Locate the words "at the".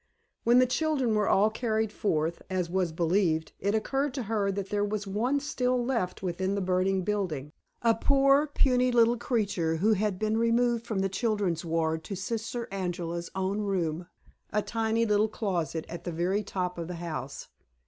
15.87-16.11